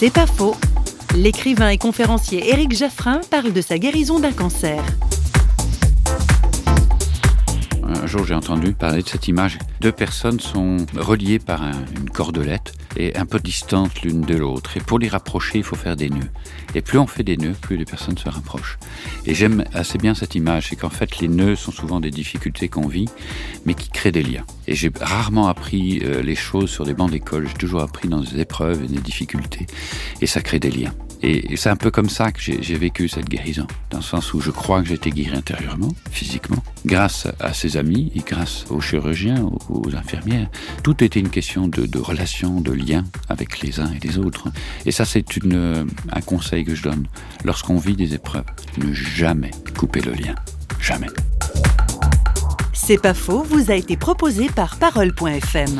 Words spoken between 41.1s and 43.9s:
une question de, de relation, de lien avec les